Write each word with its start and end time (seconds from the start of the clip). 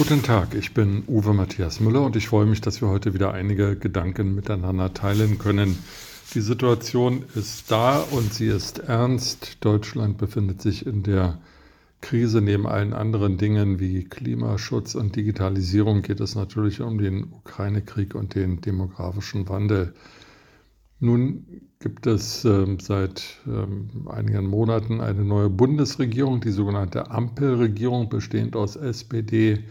Guten 0.00 0.22
Tag, 0.22 0.54
ich 0.54 0.72
bin 0.72 1.02
Uwe 1.08 1.34
Matthias 1.34 1.78
Müller 1.78 2.00
und 2.00 2.16
ich 2.16 2.26
freue 2.26 2.46
mich, 2.46 2.62
dass 2.62 2.80
wir 2.80 2.88
heute 2.88 3.12
wieder 3.12 3.34
einige 3.34 3.76
Gedanken 3.76 4.34
miteinander 4.34 4.94
teilen 4.94 5.36
können. 5.36 5.78
Die 6.32 6.40
Situation 6.40 7.22
ist 7.34 7.70
da 7.70 7.98
und 7.98 8.32
sie 8.32 8.46
ist 8.46 8.78
ernst. 8.78 9.58
Deutschland 9.60 10.16
befindet 10.16 10.62
sich 10.62 10.86
in 10.86 11.02
der 11.02 11.38
Krise. 12.00 12.40
Neben 12.40 12.66
allen 12.66 12.94
anderen 12.94 13.36
Dingen 13.36 13.78
wie 13.78 14.04
Klimaschutz 14.04 14.94
und 14.94 15.16
Digitalisierung 15.16 16.00
geht 16.00 16.20
es 16.20 16.34
natürlich 16.34 16.80
um 16.80 16.96
den 16.96 17.24
Ukraine-Krieg 17.24 18.14
und 18.14 18.34
den 18.34 18.62
demografischen 18.62 19.50
Wandel. 19.50 19.92
Nun 20.98 21.44
gibt 21.78 22.06
es 22.06 22.46
ähm, 22.46 22.78
seit 22.80 23.22
ähm, 23.46 24.08
einigen 24.08 24.46
Monaten 24.46 25.02
eine 25.02 25.24
neue 25.26 25.50
Bundesregierung, 25.50 26.40
die 26.40 26.52
sogenannte 26.52 27.10
Ampelregierung, 27.10 28.08
bestehend 28.08 28.56
aus 28.56 28.76
SPD, 28.76 29.62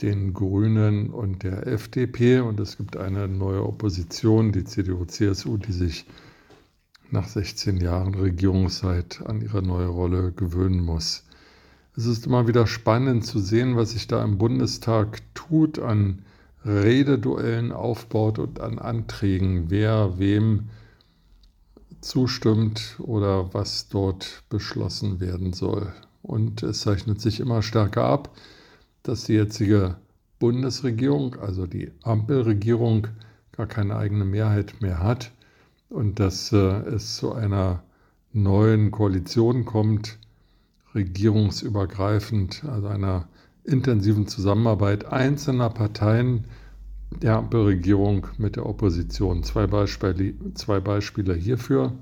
den 0.00 0.32
Grünen 0.32 1.10
und 1.10 1.42
der 1.42 1.66
FDP. 1.66 2.40
Und 2.40 2.60
es 2.60 2.76
gibt 2.76 2.96
eine 2.96 3.28
neue 3.28 3.64
Opposition, 3.64 4.52
die 4.52 4.64
CDU-CSU, 4.64 5.56
die 5.56 5.72
sich 5.72 6.06
nach 7.10 7.26
16 7.26 7.78
Jahren 7.78 8.14
Regierungszeit 8.14 9.22
an 9.24 9.40
ihre 9.40 9.62
neue 9.62 9.88
Rolle 9.88 10.32
gewöhnen 10.32 10.80
muss. 10.80 11.24
Es 11.96 12.06
ist 12.06 12.26
immer 12.26 12.46
wieder 12.46 12.66
spannend 12.66 13.24
zu 13.24 13.40
sehen, 13.40 13.76
was 13.76 13.90
sich 13.90 14.06
da 14.06 14.22
im 14.22 14.38
Bundestag 14.38 15.20
tut 15.34 15.78
an 15.78 16.22
Rededuellen 16.64 17.72
aufbaut 17.72 18.38
und 18.38 18.60
an 18.60 18.78
Anträgen, 18.78 19.70
wer 19.70 20.18
wem 20.18 20.68
zustimmt 22.00 22.96
oder 23.00 23.52
was 23.54 23.88
dort 23.88 24.44
beschlossen 24.48 25.18
werden 25.18 25.52
soll. 25.52 25.92
Und 26.22 26.62
es 26.62 26.80
zeichnet 26.80 27.20
sich 27.20 27.40
immer 27.40 27.62
stärker 27.62 28.04
ab, 28.04 28.36
dass 29.08 29.24
die 29.24 29.32
jetzige 29.32 29.96
Bundesregierung, 30.38 31.36
also 31.36 31.66
die 31.66 31.90
Ampelregierung, 32.02 33.06
gar 33.52 33.66
keine 33.66 33.96
eigene 33.96 34.26
Mehrheit 34.26 34.82
mehr 34.82 35.02
hat 35.02 35.32
und 35.88 36.20
dass 36.20 36.52
äh, 36.52 36.56
es 36.56 37.16
zu 37.16 37.32
einer 37.32 37.82
neuen 38.34 38.90
Koalition 38.90 39.64
kommt, 39.64 40.18
regierungsübergreifend, 40.94 42.64
also 42.66 42.88
einer 42.88 43.28
intensiven 43.64 44.28
Zusammenarbeit 44.28 45.06
einzelner 45.06 45.70
Parteien 45.70 46.44
der 47.10 47.38
Ampelregierung 47.38 48.26
mit 48.36 48.56
der 48.56 48.66
Opposition. 48.66 49.42
Zwei 49.42 49.66
Beispiele, 49.66 50.34
zwei 50.52 50.80
Beispiele 50.80 51.32
hierfür. 51.32 51.92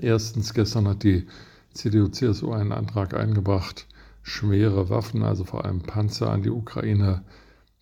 Erstens, 0.00 0.54
gestern 0.54 0.88
hat 0.88 1.02
die 1.02 1.26
CDU-CSU 1.74 2.50
einen 2.52 2.72
Antrag 2.72 3.12
eingebracht, 3.14 3.86
schwere 4.28 4.90
Waffen, 4.90 5.22
also 5.22 5.44
vor 5.44 5.64
allem 5.64 5.80
Panzer, 5.80 6.30
an 6.30 6.42
die 6.42 6.50
Ukraine 6.50 7.24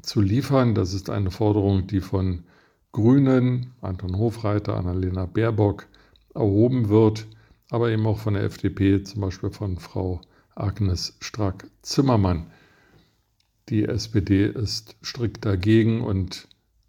zu 0.03 0.21
liefern. 0.21 0.75
Das 0.75 0.95
ist 0.95 1.11
eine 1.11 1.31
Forderung, 1.31 1.87
die 1.87 2.01
von 2.01 2.45
Grünen, 2.93 3.73
Anton 3.83 4.17
Hofreiter, 4.17 4.77
Annalena 4.77 5.27
Baerbock 5.27 5.87
erhoben 6.35 6.89
wird, 6.89 7.27
aber 7.71 7.91
eben 7.91 8.07
auch 8.07 8.19
von 8.19 8.35
der 8.35 8.45
FDP, 8.45 9.03
zum 9.03 9.23
Beispiel 9.23 9.51
von 9.51 9.79
Frau 9.79 10.21
Agnes 10.55 11.17
Strack-Zimmermann. 11.21 12.47
Die 13.69 13.85
SPD 13.85 14.47
ist 14.47 14.97
strikt 15.03 15.45
dagegen 15.45 16.01
und 16.03 16.49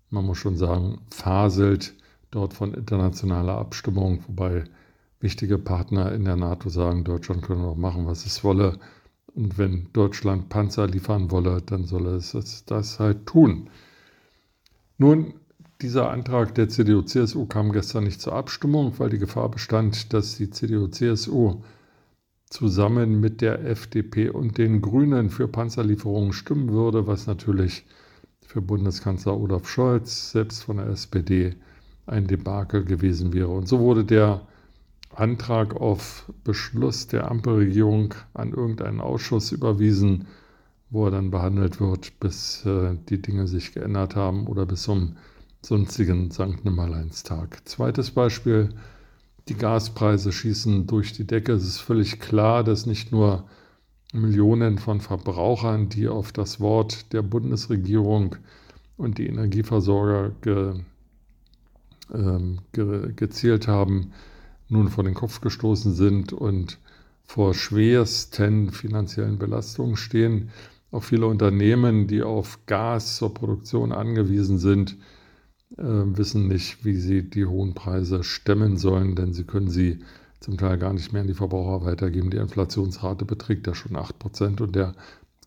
man 0.09 0.25
muss 0.25 0.38
schon 0.38 0.55
sagen, 0.55 1.00
faselt 1.09 1.94
dort 2.31 2.53
von 2.53 2.73
internationaler 2.73 3.58
Abstimmung, 3.58 4.23
wobei 4.28 4.66
wichtige 5.19 5.58
Partner 5.58 6.11
in 6.11 6.23
der 6.25 6.35
NATO 6.35 6.69
sagen, 6.69 7.03
Deutschland 7.03 7.41
könne 7.41 7.66
auch 7.66 7.75
machen, 7.75 8.06
was 8.06 8.25
es 8.25 8.44
wolle. 8.44 8.79
Und 9.38 9.59
wenn 9.59 9.88
Deutschland 9.94 10.50
Panzer 10.50 10.88
liefern 10.88 11.30
wolle, 11.30 11.62
dann 11.64 11.86
solle 11.86 12.16
es 12.16 12.64
das 12.66 13.00
halt 13.00 13.28
tun. 13.28 13.70
Nun, 14.98 15.36
dieser 15.80 16.09
Antrag 16.09 16.56
der 16.56 16.70
CDU-CSU 16.70 17.46
kam 17.46 17.72
gestern 17.72 18.06
nicht 18.06 18.20
zur 18.20 18.34
Abstimmung, 18.34 18.94
weil 18.97 19.12
die 19.12 19.20
Gefahr 19.20 19.50
bestand, 19.52 20.12
dass 20.12 20.38
die 20.38 20.50
CDU-CSU 20.50 21.62
zusammen 22.50 23.20
mit 23.20 23.42
der 23.42 23.64
FDP 23.64 24.30
und 24.30 24.58
den 24.58 24.81
Grünen 24.81 25.30
für 25.30 25.47
Panzerlieferungen 25.47 26.34
stimmen 26.34 26.72
würde, 26.72 27.06
was 27.06 27.28
natürlich 27.28 27.86
für 28.42 28.64
Bundeskanzler 28.64 29.40
Olaf 29.40 29.70
Scholz, 29.70 30.31
selbst 30.31 30.64
von 30.64 30.78
der 30.78 30.88
SPD, 30.88 31.56
ein 32.08 32.26
Debakel 32.26 32.84
gewesen 32.86 33.34
wäre. 33.34 33.50
Und 33.50 33.68
so 33.68 33.78
wurde 33.81 34.03
der 34.03 34.47
Antrag 35.19 35.75
auf 35.75 36.31
Beschluss 36.44 37.07
der 37.07 37.31
Ampelregierung 37.31 38.13
an 38.33 38.53
irgendeinen 38.53 39.01
Ausschuss 39.01 39.51
überwiesen, 39.51 40.28
wo 40.89 41.05
er 41.05 41.11
dann 41.11 41.31
behandelt 41.31 41.79
wird, 41.79 42.19
bis 42.19 42.66
äh, 42.66 42.95
die 43.09 43.22
Dinge 43.22 43.47
sich 43.47 43.73
geändert 43.73 44.16
haben 44.16 44.47
oder 44.47 44.66
bis 44.66 44.83
zum 44.83 45.17
sonstigen 45.61 46.31
St. 46.31 46.63
Nimmerleinstag. 46.63 47.67
Zweites 47.67 48.11
Beispiel, 48.11 48.69
die 49.50 49.55
Gaspreise 49.55 50.31
schießen 50.31 50.88
durch 50.88 51.13
die 51.13 51.25
Decke. 51.25 51.53
Es 51.53 51.66
ist 51.66 51.79
völlig 51.79 52.19
klar, 52.19 52.63
dass 52.63 52.85
nicht 52.85 53.11
nur 53.11 53.45
Millionen 54.13 54.78
von 54.78 55.01
Verbrauchern, 55.01 55.89
die 55.89 56.07
auf 56.07 56.31
das 56.31 56.59
Wort 56.59 57.11
der 57.11 57.22
Bundesregierung 57.22 58.35
und 58.97 59.17
die 59.17 59.28
Energieversorger 59.28 60.31
ge, 60.41 60.73
ähm, 62.13 62.59
ge, 62.72 63.11
gezielt 63.13 63.67
haben, 63.67 64.13
nun 64.69 64.89
vor 64.89 65.03
den 65.03 65.13
Kopf 65.13 65.41
gestoßen 65.41 65.94
sind 65.94 66.33
und 66.33 66.79
vor 67.23 67.53
schwersten 67.53 68.72
finanziellen 68.72 69.38
Belastungen 69.38 69.97
stehen. 69.97 70.50
Auch 70.91 71.03
viele 71.03 71.28
Unternehmen, 71.28 72.07
die 72.07 72.23
auf 72.23 72.59
Gas 72.66 73.17
zur 73.17 73.33
Produktion 73.33 73.91
angewiesen 73.91 74.57
sind, 74.57 74.97
äh, 75.78 75.83
wissen 75.83 76.47
nicht, 76.47 76.85
wie 76.85 76.95
sie 76.95 77.29
die 77.29 77.45
hohen 77.45 77.73
Preise 77.73 78.23
stemmen 78.23 78.78
sollen, 78.78 79.16
denn 79.16 79.33
sie 79.33 79.44
können 79.44 79.69
sie 79.69 80.00
zum 80.39 80.57
Teil 80.57 80.78
gar 80.78 80.94
nicht 80.94 81.11
mehr 81.11 81.22
an 81.22 81.28
die 81.28 81.34
Verbraucher 81.34 81.85
weitergeben. 81.85 82.29
Die 82.29 82.38
Inflationsrate 82.38 83.25
beträgt 83.25 83.67
ja 83.67 83.75
schon 83.75 83.97
8% 83.97 84.61
und 84.61 84.75
der 84.75 84.95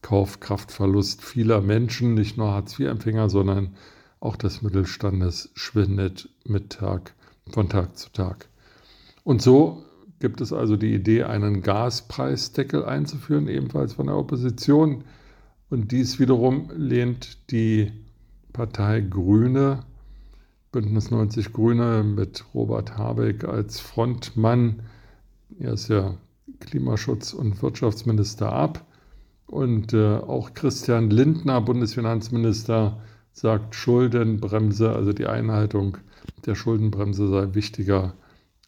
Kaufkraftverlust 0.03 1.23
vieler 1.23 1.61
Menschen, 1.61 2.15
nicht 2.15 2.37
nur 2.37 2.53
Hartz-IV-Empfänger, 2.53 3.29
sondern 3.29 3.75
auch 4.19 4.37
des 4.37 4.63
Mittelstandes, 4.63 5.51
schwindet 5.55 6.29
mit 6.45 6.71
Tag, 6.71 7.15
von 7.51 7.69
Tag 7.69 7.97
zu 7.97 8.11
Tag. 8.13 8.49
Und 9.31 9.41
so 9.41 9.85
gibt 10.19 10.41
es 10.41 10.53
also 10.53 10.77
die 10.77 10.93
Idee, 10.93 11.23
einen 11.23 11.63
Gaspreisdeckel 11.63 12.85
einzuführen, 12.85 13.47
ebenfalls 13.47 13.93
von 13.93 14.07
der 14.07 14.17
Opposition. 14.17 15.05
Und 15.69 15.93
dies 15.93 16.19
wiederum 16.19 16.69
lehnt 16.75 17.49
die 17.53 17.93
Partei 18.53 19.03
Grüne 19.03 19.85
Bündnis 20.73 21.13
90 21.13 21.53
Grüne 21.53 22.03
mit 22.03 22.45
Robert 22.55 22.99
Habeck 22.99 23.45
als 23.45 23.79
Frontmann. 23.79 24.83
Er 25.61 25.75
ist 25.75 25.87
ja 25.87 26.17
Klimaschutz- 26.59 27.33
und 27.33 27.63
Wirtschaftsminister 27.63 28.53
ab. 28.53 28.85
Und 29.47 29.95
äh, 29.95 30.17
auch 30.17 30.55
Christian 30.55 31.09
Lindner, 31.09 31.61
Bundesfinanzminister, 31.61 33.01
sagt, 33.33 33.77
Schuldenbremse, 33.77 34.91
also 34.93 35.13
die 35.13 35.27
Einhaltung 35.27 35.99
der 36.47 36.57
Schuldenbremse 36.57 37.29
sei 37.29 37.55
wichtiger, 37.55 38.15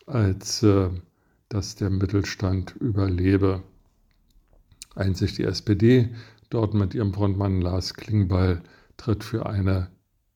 als 0.06 0.62
äh, 0.62 0.90
dass 1.48 1.74
der 1.74 1.90
Mittelstand 1.90 2.74
überlebe. 2.80 3.62
Einzig 4.94 5.34
die 5.34 5.44
SPD, 5.44 6.10
dort 6.50 6.74
mit 6.74 6.94
ihrem 6.94 7.12
Frontmann 7.12 7.60
Lars 7.60 7.94
Klingbeil, 7.94 8.62
tritt 8.96 9.24
für 9.24 9.46
eine 9.46 9.88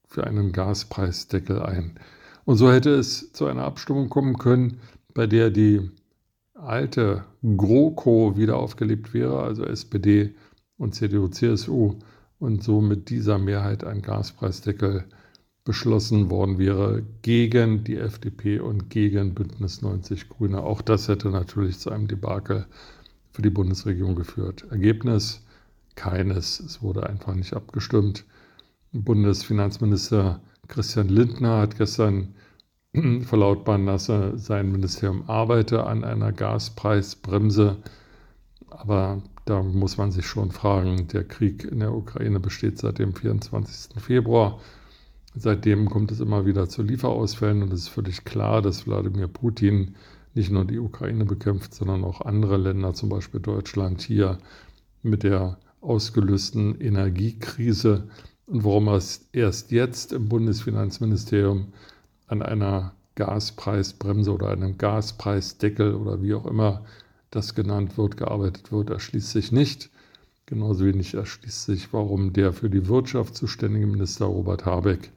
für 0.09 0.25
einen 0.25 0.53
Gaspreisdeckel 0.53 1.61
ein. 1.61 1.99
Und 2.45 2.57
so 2.57 2.71
hätte 2.71 2.91
es 2.91 3.33
zu 3.33 3.47
einer 3.47 3.65
Abstimmung 3.65 4.09
kommen 4.09 4.39
können, 4.39 4.79
bei 5.15 5.27
der 5.27 5.51
die 5.51 5.91
alte 6.55 7.25
GroKo 7.43 8.37
wieder 8.37 8.57
aufgelebt 8.57 9.13
wäre, 9.13 9.43
also 9.43 9.65
SPD 9.65 10.35
und 10.79 10.95
CDU, 10.95 11.29
CSU, 11.29 11.99
und 12.39 12.63
so 12.63 12.81
mit 12.81 13.09
dieser 13.11 13.39
Mehrheit 13.39 13.85
ein 13.85 14.03
Gaspreisdeckel 14.03 15.05
beschlossen 15.67 16.31
worden 16.31 16.59
wäre 16.59 17.03
gegen 17.23 17.85
die 17.85 17.97
FDP 17.97 18.61
und 18.61 18.89
gegen 18.89 19.35
Bündnis 19.35 19.83
90 19.83 20.31
Grüne. 20.31 20.63
Auch 20.63 20.81
das 20.81 21.09
hätte 21.09 21.29
natürlich 21.29 21.79
zu 21.81 21.91
einem 21.91 22.07
Debakel 22.07 22.67
für 23.33 23.43
die 23.43 23.51
Bundesregierung 23.51 24.15
geführt. 24.15 24.65
Ergebnis 24.71 25.43
keines. 25.97 26.61
Es 26.61 26.83
wurde 26.83 27.09
einfach 27.09 27.35
nicht 27.35 27.53
abgestimmt. 27.53 28.25
Bundesfinanzminister 28.93 30.41
Christian 30.69 31.09
Lindner 31.09 31.59
hat 31.59 31.77
gestern 31.77 32.35
verlautbaren 33.23 33.87
dass 33.87 34.09
er 34.09 34.39
sein 34.39 34.71
Ministerium 34.71 35.29
arbeite 35.29 35.85
an 35.85 36.05
einer 36.05 36.33
Gaspreisbremse. 36.33 37.77
Aber 38.71 39.21
da 39.47 39.65
muss 39.65 39.97
man 39.97 40.13
sich 40.13 40.27
schon 40.27 40.53
fragen, 40.53 41.09
der 41.09 41.25
Krieg 41.25 41.65
in 41.65 41.81
der 41.81 41.93
Ukraine 41.93 42.39
besteht 42.39 42.79
seit 42.79 43.01
dem 43.01 43.15
24. 43.15 44.01
Februar. 44.01 44.61
Seitdem 45.39 45.91
kommt 45.91 46.11
es 46.13 46.21
immer 46.21 46.47
wieder 46.47 46.67
zu 46.69 46.83
Lieferausfällen 46.83 47.63
und 47.63 47.73
es 47.73 47.83
ist 47.83 47.89
völlig 47.89 48.25
klar, 48.25 48.63
dass 48.63 48.87
Wladimir 48.87 49.29
Putin 49.29 49.95
nicht 50.33 50.51
nur 50.51 50.65
die 50.65 50.79
Ukraine 50.79 51.27
bekämpft, 51.27 51.75
sondern 51.75 52.05
auch 52.05 52.23
andere 52.23 52.57
Länder, 52.57 52.95
zum 52.95 53.11
Beispiel 53.11 53.41
Deutschland, 53.41 54.01
hier 54.01 54.39
mit 55.03 55.23
der 55.23 55.59
ausgelösten 55.83 56.81
Energiekrise 56.81 58.09
und 58.47 58.65
warum 58.65 58.89
es 58.89 59.29
erst 59.33 59.73
jetzt 59.73 60.13
im 60.13 60.29
Bundesfinanzministerium 60.29 61.73
an 62.29 62.43
einer 62.43 62.93
Gaspreisbremse 63.17 64.33
oder 64.33 64.51
einem 64.51 64.79
Gaspreisdeckel 64.79 65.95
oder 65.95 66.23
wie 66.23 66.35
auch 66.35 66.47
immer 66.47 66.85
das 67.31 67.55
genannt 67.55 67.99
wird, 67.99 68.17
gearbeitet 68.17 68.73
wird, 68.73 68.91
erschließt 68.91 69.31
sich 69.31 69.53
nicht. 69.53 69.91
Genauso 70.47 70.85
wenig 70.85 71.15
erschließt 71.15 71.65
sich, 71.65 71.93
warum 71.93 72.33
der 72.33 72.53
für 72.53 72.71
die 72.71 72.87
Wirtschaft 72.87 73.35
zuständige 73.35 73.87
Minister 73.87 74.27
Robert 74.27 74.65
Habeck 74.65 75.11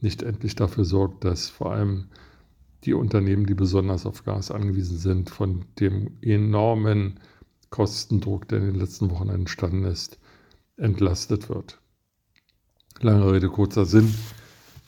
nicht 0.00 0.22
endlich 0.22 0.54
dafür 0.54 0.84
sorgt, 0.84 1.24
dass 1.24 1.48
vor 1.48 1.72
allem 1.72 2.06
die 2.84 2.94
Unternehmen, 2.94 3.44
die 3.44 3.54
besonders 3.54 4.06
auf 4.06 4.24
Gas 4.24 4.52
angewiesen 4.52 4.98
sind, 4.98 5.30
von 5.30 5.64
dem 5.80 6.16
enormen 6.22 7.18
Kostendruck, 7.70 8.46
der 8.48 8.58
in 8.58 8.66
den 8.66 8.74
letzten 8.76 9.10
Wochen 9.10 9.28
entstanden 9.30 9.84
ist, 9.84 10.18
entlastet 10.76 11.48
wird. 11.48 11.80
Lange 13.00 13.32
Rede, 13.32 13.48
kurzer 13.48 13.84
Sinn. 13.84 14.14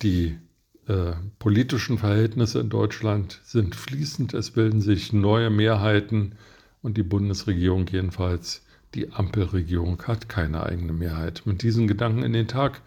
Die 0.03 0.39
äh, 0.87 1.13
politischen 1.41 1.99
Verhältnisse 1.99 2.61
in 2.61 2.71
Deutschland 2.71 3.41
sind 3.45 3.75
fließend. 3.75 4.35
Es 4.35 4.53
bilden 4.53 4.81
sich 4.81 5.13
neue 5.13 5.51
Mehrheiten 5.51 6.37
und 6.81 6.97
die 6.97 7.03
Bundesregierung 7.03 7.87
jedenfalls, 7.89 8.65
die 8.95 9.13
Ampelregierung, 9.13 10.03
hat 10.03 10.29
keine 10.29 10.65
eigene 10.65 10.93
Mehrheit. 10.93 11.43
Mit 11.45 11.63
diesen 11.63 11.87
Gedanken 11.87 12.23
in 12.23 12.33
den 12.33 12.49
Tag 12.49 12.83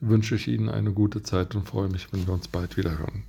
wünsche 0.00 0.34
ich 0.34 0.48
Ihnen 0.48 0.68
eine 0.68 0.92
gute 0.92 1.22
Zeit 1.22 1.54
und 1.54 1.68
freue 1.68 1.88
mich, 1.88 2.12
wenn 2.12 2.26
wir 2.26 2.34
uns 2.34 2.48
bald 2.48 2.76
wieder 2.76 2.98
hören. 2.98 3.24